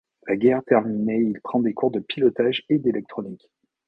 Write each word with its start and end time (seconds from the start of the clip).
La 0.27 0.35
guerre 0.35 0.63
terminée 0.65 1.19
il 1.21 1.39
prend 1.41 1.59
des 1.59 1.75
cours 1.75 1.91
de 1.91 1.99
pilotage 1.99 2.63
et 2.69 2.79
d’électronique. 2.79 3.51